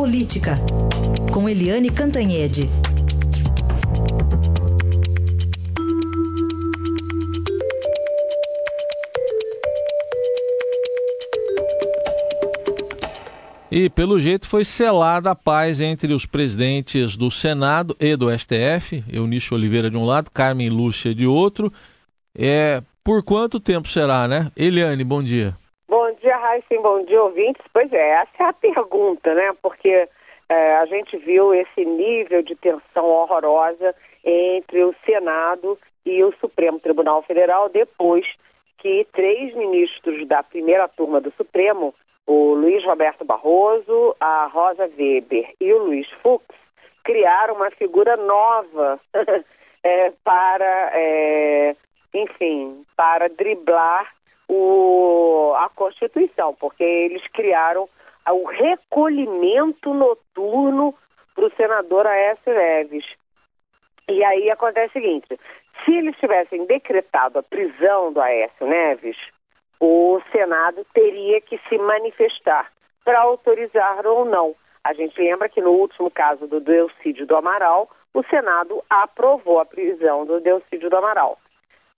Política, 0.00 0.58
com 1.30 1.46
Eliane 1.46 1.90
Cantanhede. 1.90 2.70
E, 13.70 13.90
pelo 13.90 14.18
jeito, 14.18 14.46
foi 14.46 14.64
selada 14.64 15.32
a 15.32 15.34
paz 15.34 15.82
entre 15.82 16.14
os 16.14 16.24
presidentes 16.24 17.14
do 17.14 17.30
Senado 17.30 17.94
e 18.00 18.16
do 18.16 18.30
STF, 18.32 19.04
Eunício 19.06 19.54
Oliveira 19.54 19.90
de 19.90 19.98
um 19.98 20.06
lado, 20.06 20.30
Carmen 20.30 20.70
Lúcia 20.70 21.14
de 21.14 21.26
outro. 21.26 21.70
É, 22.34 22.82
por 23.04 23.22
quanto 23.22 23.60
tempo 23.60 23.86
será, 23.86 24.26
né? 24.26 24.50
Eliane, 24.56 25.04
bom 25.04 25.22
dia. 25.22 25.59
Raíssa, 26.40 26.80
bom 26.80 27.04
dia, 27.04 27.22
ouvintes. 27.22 27.62
Pois 27.70 27.92
é, 27.92 28.12
essa 28.22 28.44
é 28.44 28.46
a 28.46 28.52
pergunta, 28.54 29.34
né? 29.34 29.52
Porque 29.60 30.08
é, 30.48 30.76
a 30.76 30.86
gente 30.86 31.16
viu 31.18 31.52
esse 31.52 31.84
nível 31.84 32.42
de 32.42 32.56
tensão 32.56 33.04
horrorosa 33.04 33.94
entre 34.24 34.82
o 34.82 34.94
Senado 35.04 35.78
e 36.06 36.24
o 36.24 36.32
Supremo 36.40 36.80
Tribunal 36.80 37.22
Federal 37.22 37.68
depois 37.68 38.26
que 38.78 39.06
três 39.12 39.54
ministros 39.54 40.26
da 40.26 40.42
primeira 40.42 40.88
turma 40.88 41.20
do 41.20 41.30
Supremo 41.32 41.94
o 42.26 42.54
Luiz 42.54 42.82
Roberto 42.84 43.22
Barroso, 43.22 44.16
a 44.18 44.46
Rosa 44.46 44.88
Weber 44.98 45.52
e 45.60 45.72
o 45.74 45.84
Luiz 45.84 46.08
Fux 46.22 46.44
criaram 47.04 47.56
uma 47.56 47.70
figura 47.72 48.16
nova 48.16 48.98
é, 49.84 50.10
para, 50.24 50.90
é, 50.94 51.76
enfim, 52.14 52.82
para 52.96 53.28
driblar 53.28 54.10
o, 54.50 55.54
a 55.56 55.68
Constituição, 55.68 56.54
porque 56.54 56.82
eles 56.82 57.26
criaram 57.28 57.88
o 58.28 58.44
recolhimento 58.44 59.94
noturno 59.94 60.94
para 61.34 61.46
o 61.46 61.52
senador 61.52 62.06
Aécio 62.06 62.52
Neves. 62.52 63.04
E 64.08 64.24
aí 64.24 64.50
acontece 64.50 64.98
o 64.98 65.00
seguinte: 65.00 65.38
se 65.84 65.92
eles 65.92 66.16
tivessem 66.16 66.66
decretado 66.66 67.38
a 67.38 67.42
prisão 67.42 68.12
do 68.12 68.20
Aécio 68.20 68.66
Neves, 68.66 69.16
o 69.78 70.20
Senado 70.32 70.84
teria 70.92 71.40
que 71.40 71.58
se 71.68 71.78
manifestar 71.78 72.70
para 73.04 73.20
autorizar 73.20 74.04
ou 74.06 74.24
não. 74.24 74.54
A 74.82 74.92
gente 74.92 75.20
lembra 75.20 75.48
que 75.48 75.60
no 75.60 75.70
último 75.70 76.10
caso 76.10 76.46
do 76.46 76.60
Delcídio 76.60 77.26
do 77.26 77.36
Amaral, 77.36 77.88
o 78.12 78.22
Senado 78.24 78.82
aprovou 78.90 79.60
a 79.60 79.64
prisão 79.64 80.26
do 80.26 80.40
Delcídio 80.40 80.90
do 80.90 80.96
Amaral. 80.96 81.38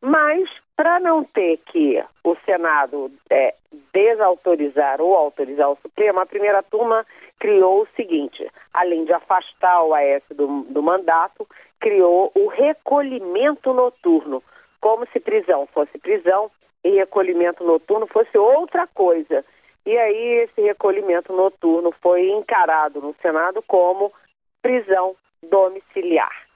Mas, 0.03 0.51
para 0.75 0.99
não 0.99 1.23
ter 1.23 1.59
que 1.59 2.03
o 2.25 2.37
Senado 2.45 3.11
é, 3.31 3.55
desautorizar 3.95 5.01
ou 5.01 5.15
autorizar 5.15 5.71
o 5.71 5.79
Supremo, 5.81 6.19
a 6.19 6.27
primeira 6.27 6.61
turma 6.61 7.07
criou 7.39 7.83
o 7.83 7.89
seguinte: 7.95 8.45
além 8.75 9.05
de 9.05 9.13
afastar 9.13 9.85
o 9.85 9.95
Aécio 9.95 10.35
do, 10.35 10.63
do 10.63 10.83
mandato, 10.83 11.47
criou 11.79 12.33
o 12.35 12.49
recolhimento 12.49 13.73
noturno, 13.73 14.43
como 14.81 15.07
se 15.07 15.21
prisão 15.21 15.67
fosse 15.67 15.97
prisão 15.99 16.51
e 16.83 16.91
recolhimento 16.91 17.63
noturno 17.63 18.09
fosse 18.09 18.37
outra 18.37 18.89
coisa. 18.89 19.45
E 19.87 19.97
aí 19.97 20.45
esse 20.45 20.61
recolhimento 20.63 21.33
noturno 21.33 21.93
foi 22.03 22.29
encarado 22.31 23.01
no 23.01 23.15
Senado 23.23 23.63
como 23.67 24.13
prisão 24.61 25.15
domiciliar. 25.49 26.52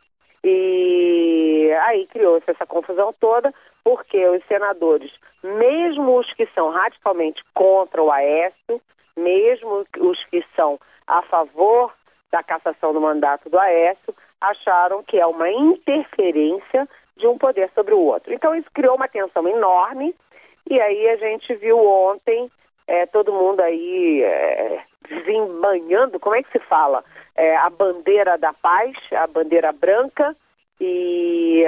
E 0.48 1.72
aí 1.82 2.06
criou-se 2.06 2.48
essa 2.48 2.64
confusão 2.64 3.12
toda, 3.20 3.52
porque 3.82 4.24
os 4.28 4.44
senadores, 4.46 5.12
mesmo 5.42 6.18
os 6.18 6.32
que 6.34 6.46
são 6.54 6.70
radicalmente 6.70 7.42
contra 7.52 8.00
o 8.00 8.12
Aécio, 8.12 8.80
mesmo 9.16 9.84
os 9.98 10.24
que 10.26 10.44
são 10.54 10.78
a 11.04 11.20
favor 11.22 11.92
da 12.30 12.44
cassação 12.44 12.92
do 12.92 13.00
mandato 13.00 13.50
do 13.50 13.58
Aécio, 13.58 14.14
acharam 14.40 15.02
que 15.02 15.18
é 15.18 15.26
uma 15.26 15.50
interferência 15.50 16.88
de 17.16 17.26
um 17.26 17.36
poder 17.36 17.68
sobre 17.74 17.94
o 17.94 18.00
outro. 18.00 18.32
Então 18.32 18.54
isso 18.54 18.68
criou 18.72 18.94
uma 18.94 19.08
tensão 19.08 19.48
enorme 19.48 20.14
e 20.70 20.80
aí 20.80 21.08
a 21.08 21.16
gente 21.16 21.52
viu 21.54 21.78
ontem 21.78 22.48
é, 22.86 23.04
todo 23.06 23.32
mundo 23.32 23.60
aí 23.60 24.22
é, 24.22 24.80
desembanhando, 25.08 26.20
como 26.20 26.36
é 26.36 26.42
que 26.42 26.52
se 26.52 26.60
fala? 26.60 27.02
É, 27.36 27.56
a 27.56 27.68
bandeira 27.68 28.38
da 28.38 28.52
paz, 28.52 28.96
a 29.12 29.26
bandeira 29.26 29.72
branca, 29.72 30.34
e, 30.80 31.62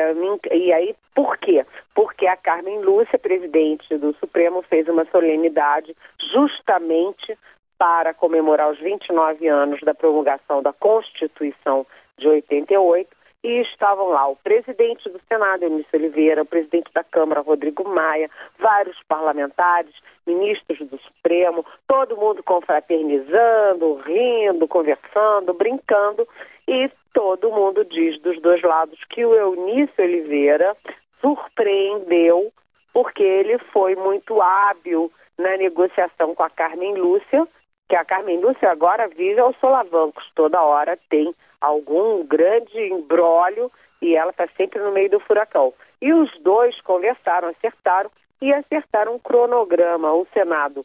e 0.52 0.72
aí 0.72 0.94
por 1.14 1.36
quê? 1.38 1.64
Porque 1.94 2.26
a 2.26 2.36
Carmen 2.36 2.80
Lúcia, 2.80 3.18
presidente 3.18 3.96
do 3.96 4.14
Supremo, 4.14 4.62
fez 4.62 4.88
uma 4.88 5.04
solenidade 5.06 5.94
justamente 6.32 7.36
para 7.78 8.12
comemorar 8.12 8.70
os 8.70 8.78
29 8.78 9.46
anos 9.48 9.80
da 9.80 9.94
promulgação 9.94 10.62
da 10.62 10.72
Constituição 10.72 11.86
de 12.18 12.28
88 12.28 13.17
e 13.42 13.60
estavam 13.62 14.08
lá 14.08 14.26
o 14.26 14.36
presidente 14.36 15.08
do 15.08 15.20
Senado, 15.28 15.62
Eunício 15.62 15.98
Oliveira, 15.98 16.42
o 16.42 16.46
presidente 16.46 16.92
da 16.92 17.04
Câmara, 17.04 17.40
Rodrigo 17.40 17.88
Maia, 17.88 18.28
vários 18.58 18.96
parlamentares, 19.06 19.94
ministros 20.26 20.78
do 20.88 20.98
Supremo, 20.98 21.64
todo 21.86 22.16
mundo 22.16 22.42
confraternizando, 22.42 23.94
rindo, 24.04 24.66
conversando, 24.66 25.54
brincando, 25.54 26.26
e 26.66 26.90
todo 27.14 27.50
mundo 27.50 27.84
diz 27.84 28.20
dos 28.20 28.40
dois 28.40 28.60
lados 28.62 28.98
que 29.08 29.24
o 29.24 29.34
Eunício 29.34 30.04
Oliveira 30.04 30.76
surpreendeu 31.20 32.52
porque 32.92 33.22
ele 33.22 33.58
foi 33.72 33.94
muito 33.94 34.40
hábil 34.42 35.10
na 35.38 35.56
negociação 35.56 36.34
com 36.34 36.42
a 36.42 36.50
Carmen 36.50 36.96
Lúcia, 36.96 37.46
que 37.88 37.94
a 37.94 38.04
Carmen 38.04 38.40
Lúcia 38.40 38.70
agora 38.70 39.06
vive 39.08 39.40
aos 39.40 39.56
solavancos, 39.58 40.30
toda 40.34 40.60
hora 40.60 40.98
tem 41.08 41.32
algum 41.60 42.24
grande 42.24 42.78
embrólio 42.92 43.70
e 44.00 44.14
ela 44.14 44.30
está 44.30 44.46
sempre 44.56 44.78
no 44.78 44.92
meio 44.92 45.10
do 45.10 45.20
furacão. 45.20 45.72
E 46.00 46.12
os 46.12 46.30
dois 46.40 46.80
conversaram, 46.82 47.48
acertaram 47.48 48.10
e 48.40 48.52
acertaram 48.52 49.14
um 49.14 49.18
cronograma. 49.18 50.12
O 50.12 50.26
Senado 50.32 50.84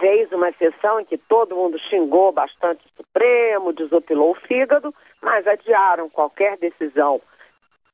fez 0.00 0.30
uma 0.32 0.50
sessão 0.52 1.00
em 1.00 1.04
que 1.04 1.16
todo 1.16 1.54
mundo 1.54 1.78
xingou 1.78 2.32
bastante 2.32 2.84
o 2.86 3.02
Supremo, 3.02 3.72
desopilou 3.72 4.32
o 4.32 4.40
fígado, 4.46 4.94
mas 5.22 5.46
adiaram 5.46 6.08
qualquer 6.08 6.56
decisão 6.58 7.20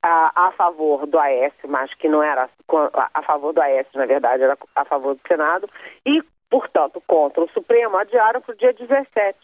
a, 0.02 0.46
a, 0.46 0.52
favor 0.52 1.06
do 1.06 1.18
Aécio, 1.18 1.68
mas 1.68 1.92
que 1.94 2.08
não 2.08 2.22
era 2.22 2.48
a 3.14 3.22
favor 3.22 3.52
do 3.52 3.60
Aécio, 3.60 3.98
na 3.98 4.06
verdade, 4.06 4.42
era 4.42 4.56
a 4.74 4.84
favor 4.84 5.14
do 5.14 5.20
Senado, 5.28 5.68
e, 6.06 6.22
portanto, 6.48 7.02
contra 7.06 7.44
o 7.44 7.50
Supremo, 7.50 7.98
adiaram 7.98 8.40
para 8.40 8.54
o 8.54 8.56
dia 8.56 8.72
17 8.72 9.38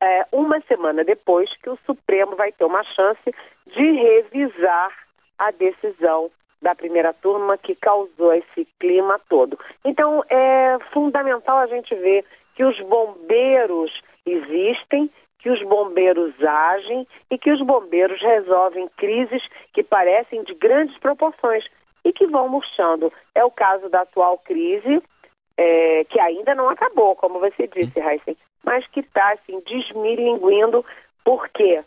é, 0.00 0.26
uma 0.32 0.60
semana 0.62 1.04
depois 1.04 1.50
que 1.62 1.70
o 1.70 1.78
Supremo 1.86 2.36
vai 2.36 2.52
ter 2.52 2.64
uma 2.64 2.82
chance 2.82 3.34
de 3.66 3.92
revisar 3.92 4.92
a 5.38 5.50
decisão 5.50 6.30
da 6.60 6.74
primeira 6.74 7.12
turma 7.12 7.58
que 7.58 7.74
causou 7.74 8.32
esse 8.32 8.66
clima 8.78 9.20
todo. 9.28 9.58
Então 9.84 10.22
é 10.28 10.78
fundamental 10.92 11.58
a 11.58 11.66
gente 11.66 11.94
ver 11.94 12.24
que 12.54 12.64
os 12.64 12.78
bombeiros 12.80 13.92
existem, 14.24 15.10
que 15.38 15.50
os 15.50 15.62
bombeiros 15.62 16.34
agem 16.42 17.06
e 17.30 17.38
que 17.38 17.52
os 17.52 17.60
bombeiros 17.60 18.20
resolvem 18.20 18.88
crises 18.96 19.42
que 19.72 19.82
parecem 19.82 20.42
de 20.42 20.54
grandes 20.54 20.96
proporções 20.98 21.64
e 22.04 22.12
que 22.12 22.26
vão 22.26 22.48
murchando. 22.48 23.12
É 23.34 23.44
o 23.44 23.50
caso 23.50 23.88
da 23.88 24.00
atual 24.02 24.38
crise, 24.38 25.02
é, 25.56 26.04
que 26.04 26.18
ainda 26.18 26.54
não 26.54 26.68
acabou, 26.68 27.14
como 27.16 27.38
você 27.40 27.66
disse, 27.66 28.00
Heisen, 28.00 28.36
mas 28.66 28.84
que 28.88 29.00
está 29.00 29.32
assim, 29.32 29.62
desmilinguindo, 29.64 30.84
porque 31.24 31.82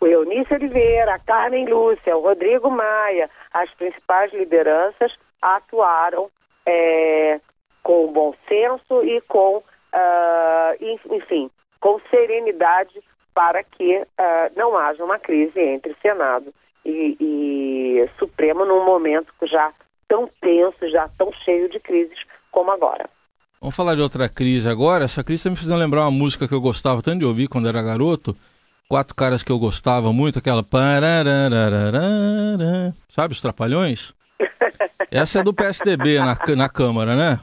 o 0.00 0.06
Eunício 0.06 0.56
Oliveira, 0.56 1.14
a 1.14 1.18
Carmen 1.18 1.66
Lúcia, 1.66 2.16
o 2.16 2.20
Rodrigo 2.20 2.68
Maia, 2.68 3.30
as 3.54 3.70
principais 3.74 4.32
lideranças 4.32 5.16
atuaram 5.40 6.28
é, 6.66 7.40
com 7.82 8.12
bom 8.12 8.34
senso 8.48 9.04
e 9.04 9.20
com, 9.22 9.58
uh, 9.58 11.06
enfim, 11.08 11.48
com 11.80 12.00
serenidade 12.10 13.00
para 13.32 13.62
que 13.62 13.98
uh, 13.98 14.52
não 14.56 14.76
haja 14.76 15.04
uma 15.04 15.18
crise 15.18 15.60
entre 15.60 15.94
Senado 16.02 16.52
e, 16.84 17.16
e 17.20 18.08
Supremo 18.18 18.64
num 18.64 18.84
momento 18.84 19.32
já 19.42 19.72
tão 20.08 20.28
tenso, 20.40 20.88
já 20.88 21.08
tão 21.16 21.32
cheio 21.32 21.68
de 21.68 21.78
crises 21.78 22.18
como 22.50 22.70
agora. 22.70 23.08
Vamos 23.66 23.74
falar 23.74 23.96
de 23.96 24.00
outra 24.00 24.28
crise 24.28 24.70
agora. 24.70 25.06
Essa 25.06 25.24
crise 25.24 25.40
está 25.40 25.50
me 25.50 25.56
fazendo 25.56 25.76
lembrar 25.76 26.02
uma 26.02 26.10
música 26.12 26.46
que 26.46 26.54
eu 26.54 26.60
gostava 26.60 27.02
tanto 27.02 27.18
de 27.18 27.24
ouvir 27.24 27.48
quando 27.48 27.68
era 27.68 27.82
garoto. 27.82 28.36
Quatro 28.88 29.12
caras 29.12 29.42
que 29.42 29.50
eu 29.50 29.58
gostava 29.58 30.12
muito, 30.12 30.38
aquela. 30.38 30.64
Sabe 33.08 33.32
os 33.32 33.40
Trapalhões? 33.40 34.14
Essa 35.10 35.40
é 35.40 35.42
do 35.42 35.52
PSDB 35.52 36.20
na, 36.20 36.38
na 36.54 36.68
Câmara, 36.68 37.16
né? 37.16 37.40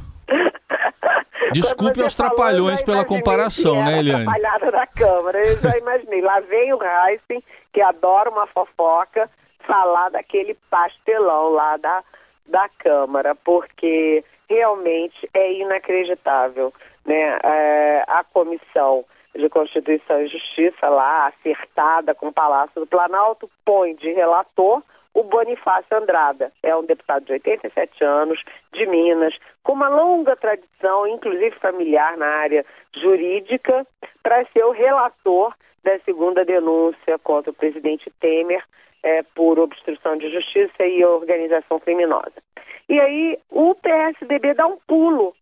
Desculpe 1.51 2.01
aos 2.01 2.15
Trapalhões 2.15 2.79
falou, 2.79 2.85
pela 2.85 3.03
comparação, 3.03 3.83
né, 3.83 3.99
Eliane? 3.99 4.21
Atrapalhada 4.25 4.71
da 4.71 4.87
Câmara, 4.87 5.45
eu 5.45 5.57
já 5.57 5.77
imaginei. 5.77 6.21
Lá 6.21 6.39
vem 6.39 6.73
o 6.73 6.79
Heisen, 6.81 7.43
que 7.73 7.81
adora 7.81 8.29
uma 8.29 8.47
fofoca, 8.47 9.29
falar 9.67 10.07
daquele 10.07 10.57
pastelão 10.69 11.49
lá 11.49 11.75
da, 11.75 12.01
da 12.48 12.69
Câmara, 12.80 13.36
porque 13.36 14.24
realmente 14.50 15.30
é 15.34 15.54
inacreditável. 15.54 16.74
Né? 17.06 17.40
É, 17.44 18.04
a 18.07 18.24
comissão 18.24 19.04
de 19.35 19.50
Constituição 19.50 20.21
e 20.21 20.27
Justiça, 20.27 20.89
lá 20.89 21.27
acertada 21.27 22.13
com 22.13 22.27
o 22.27 22.33
Palácio 22.33 22.81
do 22.81 22.88
Planalto, 22.88 23.50
põe 23.65 23.95
de 23.95 24.12
relator 24.12 24.81
o 25.13 25.24
Bonifácio 25.24 25.95
Andrada. 25.95 26.51
É 26.62 26.75
um 26.75 26.85
deputado 26.85 27.25
de 27.25 27.33
87 27.33 28.03
anos, 28.03 28.44
de 28.71 28.85
Minas, 28.85 29.35
com 29.63 29.74
uma 29.74 29.89
longa 29.89 30.35
tradição, 30.35 31.07
inclusive 31.07 31.51
familiar 31.59 32.18
na 32.18 32.27
área 32.27 32.65
jurídica, 32.95 33.85
para 34.21 34.45
ser 34.45 34.63
o 34.63 34.71
relator 34.71 35.53
da 35.83 36.00
segunda 36.00 36.44
denúncia 36.44 37.19
contra 37.19 37.51
o 37.51 37.56
presidente 37.56 38.09
Temer 38.19 38.63
é, 39.03 39.21
por 39.35 39.59
obstrução 39.59 40.18
de 40.18 40.31
justiça 40.31 40.85
e 40.85 41.03
organização 41.06 41.80
criminosa. 41.80 42.41
E 42.89 43.00
aí 43.00 43.38
o 43.50 43.75
PSDB 43.75 44.53
dá 44.53 44.65
um 44.65 44.77
pulo, 44.88 45.35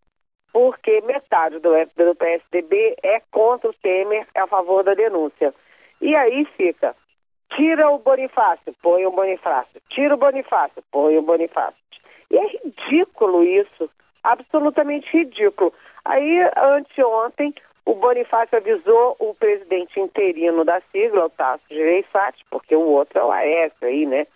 porque 0.52 1.00
metade 1.02 1.58
do, 1.58 1.70
do 1.70 2.14
PSDB 2.14 2.96
é 3.02 3.20
contra 3.30 3.70
o 3.70 3.74
Temer, 3.74 4.26
é 4.34 4.40
a 4.40 4.46
favor 4.46 4.84
da 4.84 4.94
denúncia. 4.94 5.54
E 6.00 6.14
aí 6.14 6.44
fica, 6.56 6.94
tira 7.56 7.88
o 7.90 7.98
Bonifácio, 7.98 8.74
põe 8.82 9.06
o 9.06 9.10
Bonifácio, 9.10 9.80
tira 9.88 10.14
o 10.14 10.18
Bonifácio, 10.18 10.82
põe 10.90 11.16
o 11.16 11.22
Bonifácio. 11.22 11.80
E 12.30 12.36
é 12.36 12.46
ridículo 12.46 13.44
isso, 13.44 13.90
absolutamente 14.22 15.08
ridículo. 15.16 15.72
Aí, 16.04 16.40
anteontem, 16.56 17.54
o 17.84 17.94
Bonifácio 17.94 18.56
avisou 18.58 19.16
o 19.18 19.34
presidente 19.34 20.00
interino 20.00 20.64
da 20.64 20.80
sigla, 20.92 21.26
o 21.26 21.30
Tasso 21.30 21.64
Gereissati, 21.68 22.44
porque 22.50 22.74
o 22.74 22.80
outro 22.80 23.18
é 23.18 23.24
o 23.24 23.32
Aécio 23.32 23.86
aí, 23.86 24.06
né? 24.06 24.26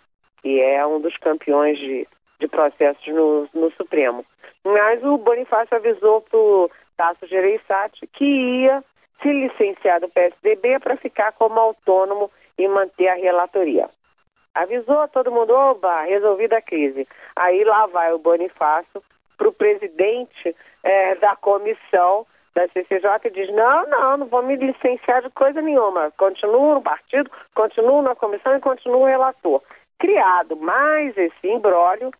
Que 0.41 0.61
é 0.61 0.85
um 0.85 0.99
dos 0.99 1.15
campeões 1.17 1.77
de, 1.79 2.07
de 2.39 2.47
processos 2.47 3.07
no, 3.07 3.47
no 3.53 3.71
Supremo. 3.71 4.25
Mas 4.63 5.03
o 5.03 5.17
Bonifácio 5.17 5.75
avisou 5.75 6.21
para 6.21 6.37
o 6.37 6.69
Tasso 6.95 7.25
Gereissati 7.27 8.05
que 8.07 8.25
ia 8.25 8.83
se 9.21 9.31
licenciar 9.31 9.99
do 9.99 10.09
PSDB 10.09 10.79
para 10.79 10.97
ficar 10.97 11.31
como 11.33 11.59
autônomo 11.59 12.29
e 12.57 12.67
manter 12.67 13.07
a 13.07 13.15
relatoria. 13.15 13.89
Avisou 14.53 15.07
todo 15.09 15.31
mundo, 15.31 15.53
oba, 15.53 16.01
resolvida 16.01 16.57
a 16.57 16.61
crise. 16.61 17.07
Aí 17.35 17.63
lá 17.63 17.85
vai 17.85 18.11
o 18.13 18.19
Bonifácio 18.19 19.01
para 19.37 19.47
o 19.47 19.53
presidente 19.53 20.55
é, 20.83 21.15
da 21.15 21.35
comissão 21.35 22.25
da 22.57 22.67
CCJ 22.69 23.29
diz, 23.31 23.53
não, 23.53 23.87
não, 23.87 24.17
não 24.17 24.25
vou 24.25 24.41
me 24.41 24.55
licenciar 24.55 25.21
de 25.21 25.29
coisa 25.29 25.61
nenhuma. 25.61 26.11
Continuo 26.17 26.73
no 26.73 26.81
partido, 26.81 27.29
continuo 27.53 28.01
na 28.01 28.15
comissão 28.15 28.55
e 28.55 28.59
continuo 28.59 29.05
relator. 29.05 29.61
Criado 29.99 30.55
mais 30.55 31.17
esse 31.17 31.47
imbróglio, 31.47 32.11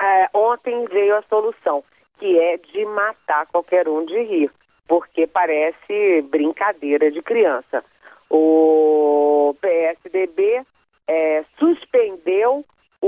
é, 0.00 0.28
ontem 0.34 0.84
veio 0.86 1.16
a 1.16 1.22
solução, 1.22 1.82
que 2.18 2.38
é 2.38 2.58
de 2.58 2.84
matar 2.84 3.46
qualquer 3.46 3.88
um 3.88 4.04
de 4.04 4.22
rir, 4.22 4.50
porque 4.86 5.26
parece 5.26 6.22
brincadeira 6.22 7.10
de 7.10 7.22
criança. 7.22 7.82
O 8.28 9.56
PSDB 9.60 10.62
é, 11.06 11.44
suspendeu 11.58 12.64
o, 13.00 13.06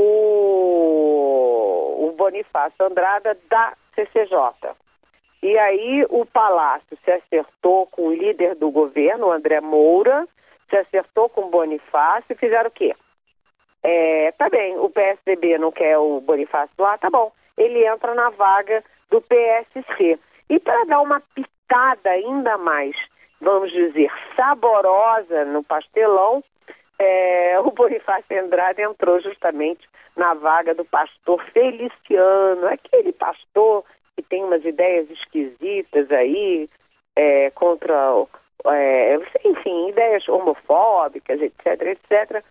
o 2.08 2.12
Bonifácio 2.16 2.86
Andrada 2.86 3.36
da 3.50 3.74
CCJ. 3.94 4.74
E 5.42 5.58
aí 5.58 6.06
o 6.08 6.24
Palácio 6.24 6.96
se 7.04 7.10
acertou 7.10 7.86
com 7.86 8.08
o 8.08 8.14
líder 8.14 8.54
do 8.56 8.70
governo, 8.70 9.30
André 9.30 9.60
Moura, 9.60 10.26
se 10.68 10.76
acertou 10.76 11.28
com 11.28 11.42
o 11.42 11.50
Bonifácio 11.50 12.32
e 12.32 12.34
fizeram 12.34 12.68
o 12.68 12.72
quê? 12.72 12.94
É, 13.82 14.32
tá 14.32 14.48
bem, 14.48 14.76
o 14.78 14.90
PSDB 14.90 15.58
não 15.58 15.70
quer 15.70 15.98
o 15.98 16.20
Bonifácio 16.20 16.74
lá, 16.78 16.98
tá 16.98 17.08
bom. 17.10 17.30
Ele 17.56 17.86
entra 17.86 18.14
na 18.14 18.30
vaga 18.30 18.82
do 19.10 19.20
PSC. 19.20 20.18
E 20.48 20.58
para 20.58 20.84
dar 20.84 21.00
uma 21.00 21.20
pitada 21.34 22.10
ainda 22.10 22.56
mais, 22.58 22.96
vamos 23.40 23.70
dizer, 23.70 24.10
saborosa 24.34 25.44
no 25.44 25.62
pastelão, 25.62 26.42
é, 26.98 27.60
o 27.64 27.70
Bonifácio 27.70 28.42
Andrade 28.42 28.82
entrou 28.82 29.20
justamente 29.20 29.88
na 30.16 30.34
vaga 30.34 30.74
do 30.74 30.84
pastor 30.84 31.42
Feliciano, 31.52 32.66
aquele 32.66 33.12
pastor 33.12 33.84
que 34.16 34.22
tem 34.22 34.42
umas 34.42 34.64
ideias 34.64 35.08
esquisitas 35.10 36.10
aí 36.10 36.68
é, 37.14 37.50
contra, 37.50 37.94
é, 38.66 39.16
enfim, 39.44 39.90
ideias 39.90 40.28
homofóbicas, 40.28 41.40
etc, 41.40 41.82
etc. 41.82 42.44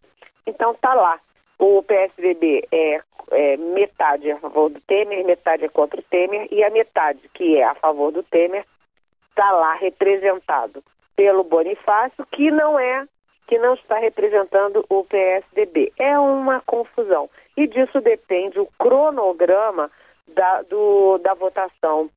Então 0.47 0.73
tá 0.73 0.93
lá. 0.93 1.19
O 1.59 1.83
PSDB 1.83 2.67
é, 2.71 3.01
é 3.31 3.57
metade 3.57 4.31
a 4.31 4.37
favor 4.37 4.69
do 4.69 4.79
Temer, 4.81 5.25
metade 5.25 5.65
é 5.65 5.69
contra 5.69 5.99
o 5.99 6.03
Temer, 6.03 6.47
e 6.51 6.63
a 6.63 6.69
metade 6.69 7.29
que 7.33 7.57
é 7.57 7.63
a 7.63 7.75
favor 7.75 8.11
do 8.11 8.23
Temer 8.23 8.63
está 9.29 9.51
lá 9.51 9.73
representado 9.73 10.81
pelo 11.15 11.43
Bonifácio, 11.43 12.25
que 12.31 12.51
não 12.51 12.79
é, 12.79 13.05
que 13.47 13.57
não 13.57 13.73
está 13.73 13.97
representando 13.97 14.85
o 14.89 15.03
PSDB. 15.03 15.91
É 15.97 16.17
uma 16.17 16.61
confusão. 16.61 17.29
E 17.55 17.67
disso 17.67 17.99
depende 18.01 18.59
o 18.59 18.67
cronograma 18.77 19.89
da, 20.27 20.61
do, 20.63 21.17
da 21.17 21.33
votação 21.33 22.09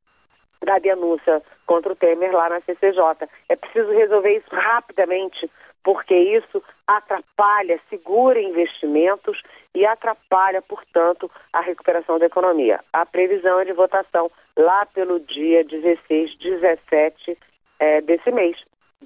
da 0.63 0.79
denúncia 0.79 1.43
contra 1.67 1.93
o 1.93 1.97
Temer 1.97 2.33
lá 2.33 2.51
na 2.51 2.61
CCJ. 2.61 3.29
É 3.49 3.57
preciso 3.57 3.91
resolver 3.93 4.37
isso 4.37 4.55
rapidamente, 4.55 5.51
porque 5.83 6.15
isso 6.15 6.63
atrapalha, 6.87 7.81
segura 7.89 8.41
investimentos 8.41 9.41
e 9.75 9.87
atrapalha, 9.87 10.61
portanto, 10.63 11.31
a 11.53 11.61
recuperação 11.61 12.19
da 12.19 12.27
economia. 12.27 12.81
A 12.93 13.07
previsão 13.07 13.61
é 13.61 13.65
de 13.65 13.73
votação 13.73 14.31
lá 14.57 14.87
pelo 14.87 15.21
dia 15.21 15.65
16, 15.65 16.37
17 16.39 17.39
é, 17.79 18.01
desse 18.01 18.31
mês. 18.31 18.57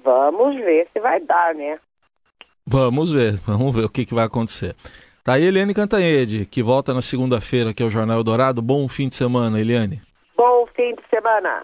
Vamos 0.03 0.55
ver 0.55 0.87
se 0.91 0.99
vai 0.99 1.19
dar, 1.21 1.55
né? 1.55 1.79
Vamos 2.67 3.11
ver, 3.11 3.33
vamos 3.45 3.75
ver 3.75 3.85
o 3.85 3.89
que, 3.89 4.05
que 4.05 4.15
vai 4.15 4.25
acontecer. 4.25 4.75
Tá 5.23 5.33
aí 5.33 5.43
Eliane 5.43 5.73
Cantanhede, 5.73 6.45
que 6.45 6.61
volta 6.61 6.93
na 6.93 7.01
segunda-feira 7.01 7.71
aqui 7.71 7.81
ao 7.81 7.89
Jornal 7.89 8.23
Dourado. 8.23 8.61
Bom 8.61 8.87
fim 8.87 9.07
de 9.07 9.15
semana, 9.15 9.59
Eliane. 9.59 10.01
Bom 10.37 10.67
fim 10.75 10.93
de 10.93 11.01
semana. 11.09 11.63